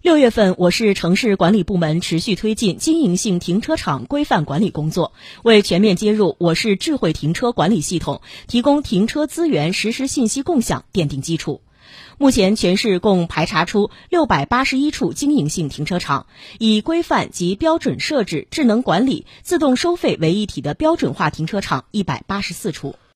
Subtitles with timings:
[0.00, 5.12] 六月份我市城市管理部门持续推进经营性停车场规范管理工作。
[5.42, 11.62] 为全面接入我市智慧停车管理系统提供停车资源实时信息共享奠定基础。
[12.16, 16.26] 目前全市共排查出六百八十一处经营性停车场
[16.58, 22.94] 以规范及标准设置智能管理自动收费为一体的标准化停车场一百八十四处。